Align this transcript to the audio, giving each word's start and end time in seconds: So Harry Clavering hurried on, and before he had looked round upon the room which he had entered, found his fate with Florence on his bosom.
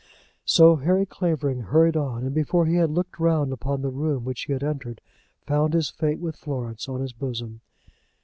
So 0.45 0.77
Harry 0.77 1.05
Clavering 1.05 1.61
hurried 1.61 1.95
on, 1.95 2.23
and 2.23 2.33
before 2.33 2.65
he 2.65 2.77
had 2.77 2.89
looked 2.89 3.19
round 3.19 3.53
upon 3.53 3.83
the 3.83 3.91
room 3.91 4.25
which 4.25 4.41
he 4.45 4.51
had 4.53 4.63
entered, 4.63 4.99
found 5.45 5.75
his 5.75 5.91
fate 5.91 6.17
with 6.19 6.35
Florence 6.35 6.89
on 6.89 7.01
his 7.01 7.13
bosom. 7.13 7.61